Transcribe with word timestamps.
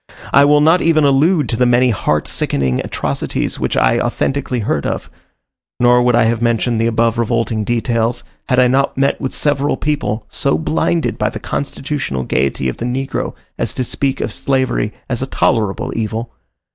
I 0.33 0.45
will 0.45 0.61
not 0.61 0.81
even 0.81 1.03
allude 1.03 1.47
to 1.49 1.57
the 1.57 1.67
many 1.67 1.91
heart 1.91 2.27
sickening 2.27 2.79
atrocities 2.79 3.59
which 3.59 3.77
I 3.77 3.99
authentically 3.99 4.61
heard 4.61 4.83
of; 4.83 5.11
nor 5.79 6.01
would 6.01 6.15
I 6.15 6.23
have 6.23 6.41
mentioned 6.41 6.81
the 6.81 6.87
above 6.87 7.19
revolting 7.19 7.63
details, 7.63 8.23
had 8.49 8.57
I 8.57 8.65
not 8.67 8.97
met 8.97 9.21
with 9.21 9.31
several 9.31 9.77
people, 9.77 10.25
so 10.27 10.57
blinded 10.57 11.19
by 11.19 11.29
the 11.29 11.39
constitutional 11.39 12.23
gaiety 12.23 12.67
of 12.67 12.77
the 12.77 12.85
negro 12.85 13.35
as 13.59 13.75
to 13.75 13.83
speak 13.83 14.21
of 14.21 14.33
slavery 14.33 14.91
as 15.07 15.21
a 15.21 15.27
tolerable 15.27 15.93
evil. 15.95 16.33